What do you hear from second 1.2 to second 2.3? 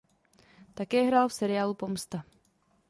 v seriálu "Pomsta".